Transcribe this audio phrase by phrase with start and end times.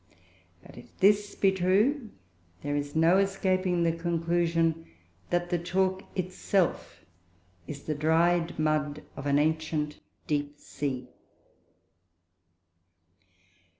[0.65, 2.09] But if this be true,
[2.63, 4.87] there is no escaping the conclusion
[5.29, 7.05] that the chalk itself
[7.67, 11.09] is the dried mud of an ancient deep sea.